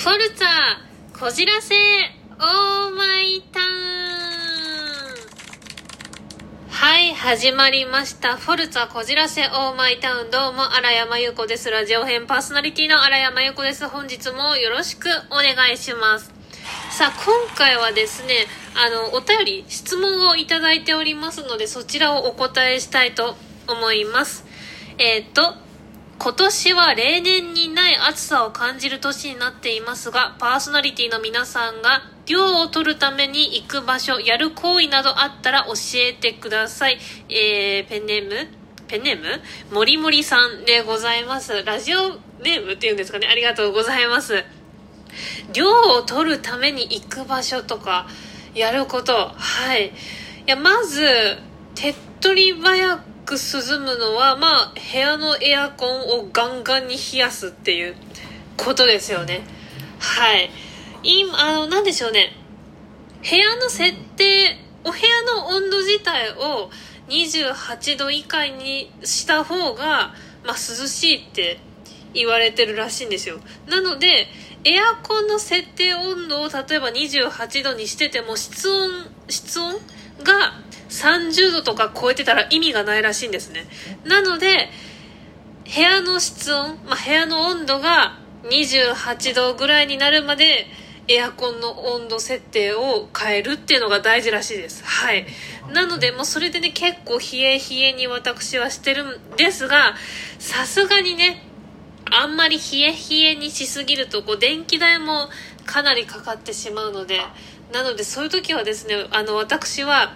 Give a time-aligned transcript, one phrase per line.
[0.00, 3.66] フォルツァこじらせオーマイタウン。
[6.70, 8.38] はい始まりました。
[8.38, 10.30] フォルツァこじらせオーマイタウン。
[10.30, 11.68] どうも荒山優子です。
[11.68, 13.86] ラジオ編パーソナリティの荒山優子です。
[13.88, 16.32] 本日もよろしくお願いします。
[16.92, 23.36] さあ今回はですねあのお便り質問をいただいておりますのでそちらをお答えしたいと
[23.68, 24.46] 思います。
[24.96, 25.56] えっ、と
[26.18, 36.98] 今年は例年にない暑さを感じる年になっていますが、パーソナリティの皆さんが量を取るために行く場所、やる行為などあったら教えてください。
[37.28, 38.48] えー、ペンネーム？
[38.86, 39.40] ペンネーム？
[39.74, 41.64] もりもりさんでございます。
[41.64, 42.10] ラジオ
[42.42, 43.26] ネームっていうんですかね。
[43.26, 44.44] ありがとうございます。
[45.52, 48.06] 量を取るために行く場所とか、
[48.54, 49.32] やること。
[49.36, 49.88] はい。
[49.88, 49.92] い
[50.46, 51.02] や、まず、
[51.74, 57.94] 手っ取り早くく涼むのは、まあ、部屋のエアコンをガンガンに冷やすっていう
[58.56, 59.42] ことですよね。
[59.98, 60.50] はい。
[61.02, 62.32] 今、あの、なんでしょうね。
[63.28, 66.70] 部屋の設定、お部屋の温度自体を
[67.08, 70.54] 28度以下にした方が、まあ、涼
[70.86, 71.58] しいって
[72.14, 73.38] 言われてるらしいんですよ。
[73.68, 74.28] なので、
[74.64, 78.90] エアコンの設定温度を例えば28度にしてても室温、
[79.28, 79.74] 室温
[80.22, 80.60] が
[80.90, 83.66] 30度とか超えてたら意味がないらしいんですね。
[84.04, 84.68] なので、
[85.72, 90.66] 部屋の室温、まあ、部屋の温度が28度ぐらいになるまで
[91.06, 94.84] エアコンの温度設定を変えるっていうのが大事らしいです。
[94.84, 95.26] はい。
[95.72, 99.94] なので、もうそれでね、結構冷え冷えに私はしてるんですが、
[100.38, 101.44] さすがにね、
[102.12, 105.28] あんまり冷え冷えにしすぎると、こう、電気代も
[105.66, 107.20] かなりかかってしまうので、
[107.72, 110.14] なのでそういう時はですね、あの、私は、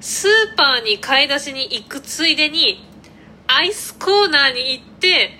[0.00, 2.84] スーパーに買い出しに行くついでに、
[3.46, 5.30] アイスコーナーに行って、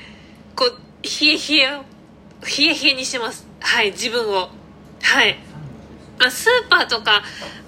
[0.56, 0.70] こう、
[1.02, 1.84] 冷え冷えを、
[2.42, 3.46] 冷え冷えにしてます。
[3.60, 4.50] はい、自分を。
[5.02, 5.38] はい。
[6.18, 7.22] まあ、スーパーとか、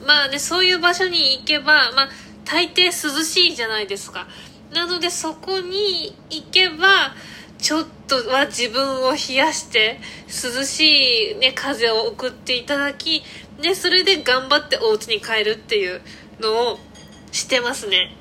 [0.07, 2.09] まあね、そういう場所に行けば、まあ、
[2.45, 4.27] 大抵涼しいじゃないですか。
[4.73, 7.15] なので、そこに行けば、
[7.59, 13.23] ちょっとは自分を冷やして、涼しいね、風を送っていただき、
[13.61, 16.01] で、それで頑張ってお家に帰るっていう
[16.41, 16.79] のを
[17.33, 18.15] してますね。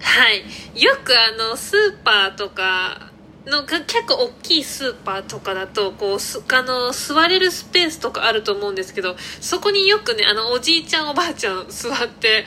[0.00, 0.44] はい。
[0.80, 3.10] よくあの、スーパーとか
[3.46, 12.46] の結構大きいスーパーとかだと、こう、す、あの、座れるスペースとかあると思うんですけど、そこによくね、あの、おじいちゃんおばあちゃん座って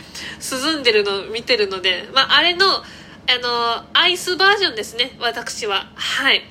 [0.51, 2.83] 涼んでるのを見てるので、まあ、あれの、あ
[3.41, 5.91] の、アイスバージョンですね、私は。
[5.95, 6.43] はい。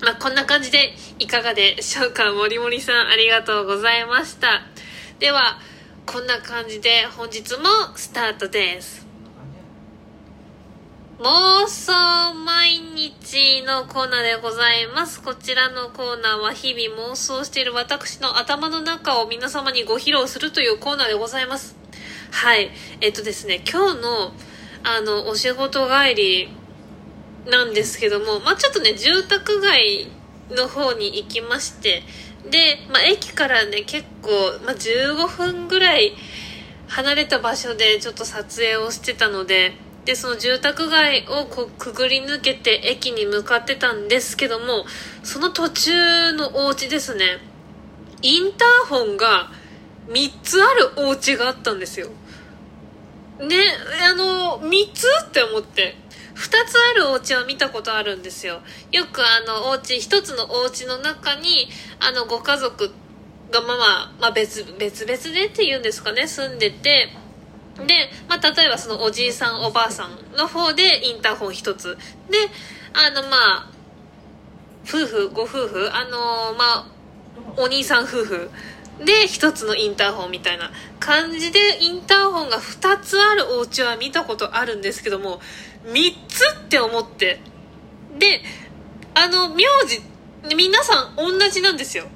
[0.00, 4.62] まあ、こんな感じでいかがでしょうかもりもりさん、ありがとうございました。
[5.18, 5.58] では、
[6.06, 9.04] こんな感じで本日もスタートです
[11.18, 15.22] 妄想毎日のコーナーでございます。
[15.22, 21.76] こちらのコーナーは日々妄想している私の頭の中を皆様にご披露するというコーナーでございます。
[22.32, 22.70] はい。
[23.00, 24.32] えっとですね、今日の
[24.82, 26.48] あの、お仕事帰り
[27.46, 30.08] なんですけども、まあちょっとね、住宅街
[30.50, 32.02] の方に行きまして、
[32.50, 34.30] で、まあ、駅からね結構、
[34.64, 36.12] まあ、15分ぐらい
[36.88, 39.72] 離れた場所でちょっと撮影をしてたので
[40.04, 44.84] でその住宅街をこうくぐり抜けて駅に向かってたんですけども
[45.22, 47.38] その途中のお家ですね。
[48.20, 49.50] インターホンが
[50.08, 52.08] 3つあるお家があったんですよ。
[53.38, 53.56] ね
[54.02, 55.96] あの3つって思って。
[56.34, 58.60] 2つあるお家は見たことあるんですよ。
[58.90, 61.68] よくあのお家1つのお家の中に
[62.00, 62.90] あのご家族
[63.50, 67.10] がまあまあ、まあ別、別々でっていうんですかね住んでて。
[67.86, 71.96] で、まあ、例えばそのおじいさんおばあさんの方でインターホン1つ。
[72.30, 72.38] で
[72.92, 73.66] あのまあ
[74.86, 76.86] 夫婦ご夫婦あのまあ
[77.56, 78.50] お兄さん夫婦。
[78.98, 80.70] で1つのインターホンみたいな
[81.00, 85.40] 感じでインターホンが2つあるお家は見たことあるんですけども
[85.84, 87.40] 3つって思って。
[88.18, 88.42] で
[89.14, 90.00] あの名字
[90.54, 92.06] 皆さん同じなんですよ。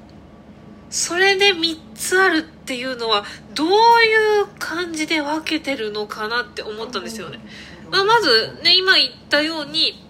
[0.90, 3.24] それで3つあるっていうのは
[3.54, 7.38] どういう感じで分けてるのかなって思ったんですよね、
[7.90, 10.02] まあ、まずね今言ったように、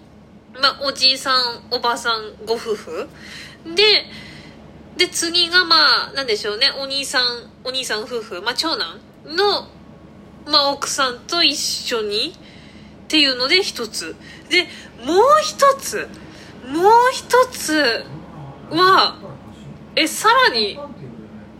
[0.53, 3.09] まあ、おじいさんおばさんご夫婦。
[3.75, 4.05] で
[4.97, 9.67] で次がまあなんでしょうねお兄さんお兄さん夫婦、まあ、長男の、
[10.45, 12.33] まあ、奥さんと一緒に
[13.09, 14.15] っていうので一つ。
[14.51, 14.67] で
[15.03, 16.07] もう一つ。
[16.67, 18.05] もう一つ
[18.69, 19.17] は
[19.95, 20.79] えさらに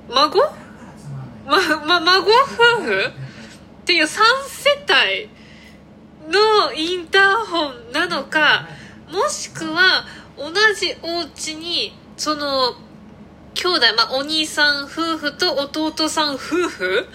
[0.07, 0.40] 孫？
[1.48, 1.57] ま、
[1.88, 3.06] ま、孫夫婦？
[3.81, 4.07] っていう3
[4.46, 4.86] 世
[6.28, 8.68] 帯のインターホンなのか
[9.12, 10.06] もしくは
[10.38, 12.75] 同じお家にその
[13.56, 17.07] 兄弟、まあ、お兄さん夫婦と弟さん夫婦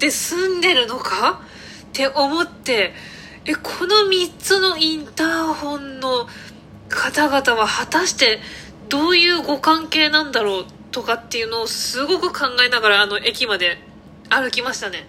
[0.00, 1.40] で住んでるのか
[1.86, 2.92] って思って、
[3.44, 6.26] え、この3つのインターホンの
[6.88, 8.40] 方々は果たして
[8.88, 13.78] どういうご関係なんだろうとかっていうのをすごく考えながらあの駅まで
[14.30, 15.06] 歩きましたね。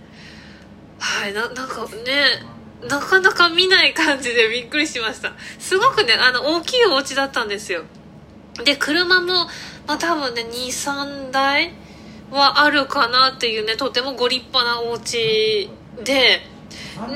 [1.00, 2.44] はい、な、なんかね、
[2.88, 5.34] なかなか見ない感じでびっくりしました。
[5.58, 7.84] すごくね、あの、大きいお家だったんですよ。
[8.64, 9.46] で、車も、
[9.88, 11.74] まあ多分ね、2、3台
[12.32, 15.70] はあるかなっていうね、とてもご立派なお家
[16.04, 16.42] で、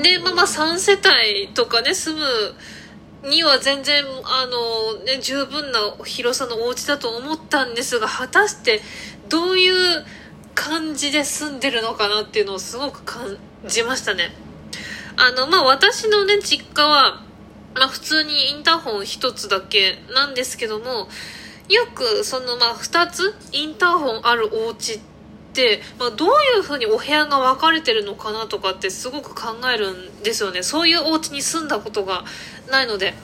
[0.02, 8.80] で、まあまあ3世帯とかね、住むには全然、あの、ね、十分な広さのお家だと思ったんですが、果たして
[9.28, 10.04] どういう
[10.54, 14.34] 感じで住んでるのかなっていうのをすごく感じましたね。
[15.16, 17.22] あの、まあ、私のね、実家は、
[17.74, 21.08] まあ、普通にインターホン一つだけなんですけども、
[21.68, 25.13] よく、その、まあ、二つインターホンあるお家って、
[25.98, 30.62] まあ、どういう風にお部屋が分かれてるのかなとかってすごく考えるんですよね。
[30.62, 32.24] そういうお家に住んだことが
[32.70, 33.14] ないので。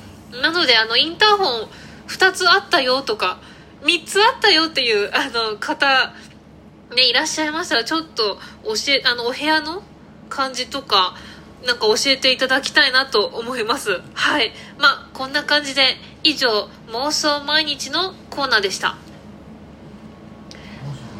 [0.42, 1.68] なので、あの、インターホン
[2.06, 3.40] 二つあったよとか、
[3.84, 6.12] 三つあったよっていう、あの、方、
[6.94, 9.82] ね、いらっしゃいましたら、ちょっと、教え、あの、お部屋の
[10.28, 11.14] 感じとか、
[11.66, 14.00] なんか教えていただきたいなと思います。
[14.14, 14.52] はい。
[14.78, 18.96] まあ、こんな感じで、以上、妄想毎日のコーナーでした。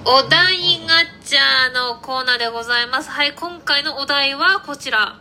[0.02, 3.10] お題ガチャのコーナーでございます。
[3.10, 5.20] はい、今回のお題はこちら。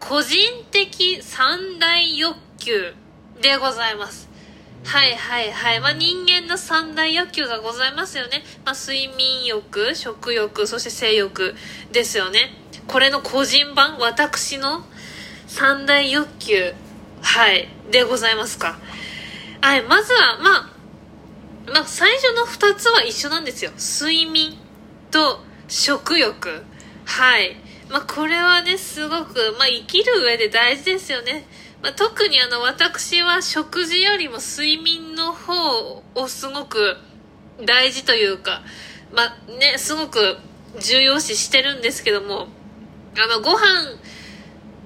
[0.00, 0.38] 個人
[0.72, 2.92] 的三大欲求
[3.40, 4.28] でございます。
[4.84, 5.80] はいはいはい。
[5.80, 8.42] まあ、人間の三大欲求がございますよね。
[8.64, 11.54] まあ、睡眠欲、食欲、そして性欲
[11.92, 12.50] ですよね。
[12.88, 14.84] これの個人版、私の
[15.46, 16.74] 三大欲求、
[17.22, 18.80] はい、でございますか。
[19.60, 20.75] はい、まずは、まあ、
[21.66, 23.72] まあ、最初の二つは一緒なんですよ。
[23.76, 24.56] 睡眠
[25.10, 26.64] と食欲。
[27.04, 27.56] はい。
[27.88, 31.46] まあ、これはね、すごく、まあ、生きる上で大事ですよね。
[31.82, 36.96] まあ、特にあの、私は食事よりも睡眠の方をすごく
[37.64, 38.62] 大事というか、
[39.12, 40.38] まあ、ね、すごく
[40.80, 42.48] 重要視してるんですけども、
[43.16, 43.98] あの、ご飯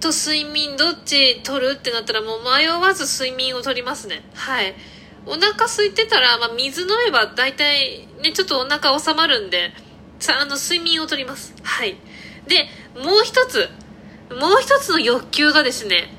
[0.00, 4.23] と睡眠どっち取るってなったらもう迷わず睡眠を取りますね。
[4.35, 4.75] はい。
[5.26, 9.72] お腹空いてたら、まあ、水飲めば大体ね、ちょっとお腹収まるんで、
[10.19, 11.55] さ、あの、睡眠を取ります。
[11.62, 11.96] はい。
[12.46, 13.69] で、もう一つ、
[14.31, 16.14] もう一つの欲求がですね、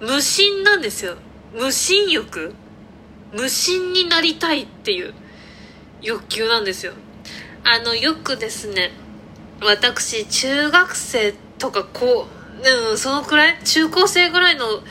[0.00, 1.16] 無心なんですよ。
[1.52, 2.54] 無心欲
[3.32, 5.14] 無心になりたいっていう
[6.02, 6.92] 欲求なんですよ。
[7.64, 8.92] あの、よくですね、
[9.62, 12.26] 私、中学生とかこ
[12.62, 14.82] う、うん、そのくらい中高生ぐらいの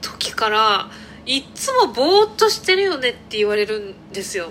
[0.00, 0.90] 時から、
[1.26, 4.50] いっつもぼーっとしてるよねって言われるんですよ。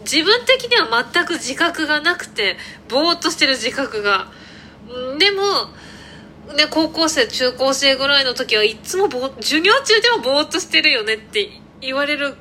[0.00, 2.56] 自分的には全く自覚がなくて、
[2.88, 4.28] ぼーっとしてる自覚が。
[5.18, 5.70] でも、
[6.56, 12.34] ね、高校生、中高生ぐらいの時はいっつもぼ、授業中でもぼーっとしてるよねって言われる、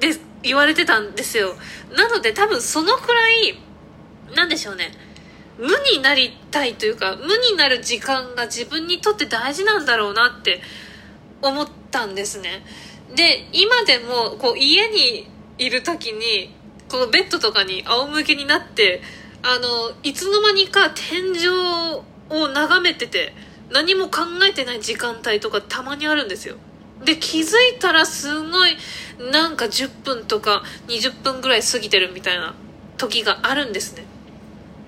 [0.00, 1.54] で、言われてたんですよ。
[1.96, 3.58] なので多分そのくらい、
[4.34, 4.92] なんでしょうね。
[5.58, 5.66] 無
[5.96, 10.60] になりたいというか無になる時間が自分にとって大事なんだろうなって
[11.42, 12.64] 思ったんですね
[13.14, 15.28] で今でもこう家に
[15.58, 16.54] いる時に
[16.88, 19.02] このベッドとかに仰向けになって
[19.42, 21.48] あのいつの間にか天井
[22.30, 23.34] を眺めてて
[23.70, 26.56] 何も考えてない時間帯とかたまにあるんですよ。
[27.04, 28.76] で気づいたらすごい
[29.32, 32.54] なんか10分とか20分ぐらい過ぎてるみたいな
[32.96, 34.04] 時があるんですね。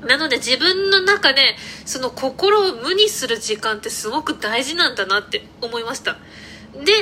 [0.02, 6.16] なので自分の中でその心を無にする時間ってすごく大事なんだなって思いました。
[6.74, 6.92] で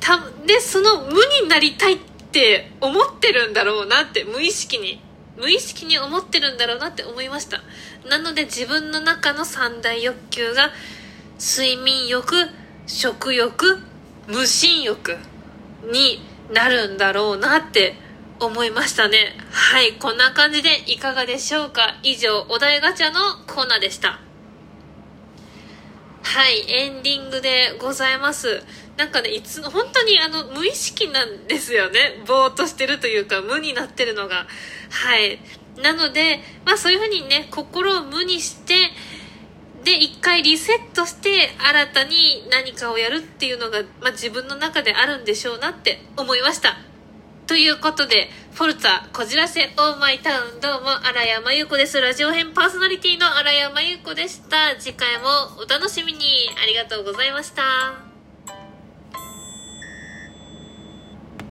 [0.00, 1.12] たでその無
[1.42, 1.98] になりたいっ
[2.30, 5.00] て思ってるんだろうなって無意識に
[5.36, 7.62] 無意識に思ってるんだろうなって思いました
[8.08, 10.70] なので自分の中の三大欲求が
[11.38, 12.34] 睡眠欲
[12.86, 13.78] 食欲
[14.26, 15.16] 無心欲
[15.92, 16.20] に
[16.52, 17.94] なるんだろうなって
[18.40, 19.34] 思いましたね。
[19.50, 21.98] はい、こんな感じでいかがでしょうか？
[22.02, 24.20] 以上、お題ガチャのコーナーでした。
[26.38, 28.62] はい、エンディングでございます。
[28.96, 32.22] なんかね、いつ、本当にあの、無意識なんですよね。
[32.28, 34.46] ぼーっとしてるというか、無になってるのが。
[34.88, 35.40] はい。
[35.82, 38.92] なので、まあそういうふうにね、心を無にして、
[39.82, 46.78] で、一回リセットして、新たに何かをやるっていうのが、まあ自分の中であるんでしょうなって思いました。
[47.48, 51.98] ということで、フォルツァ、こじらせ、オーマイタウン、どうも、荒山優子です。
[51.98, 54.76] ラジオ編パーソナリティの荒山優子でした。
[54.78, 56.50] 次回もお楽しみに。
[56.62, 58.07] ありがとうございました。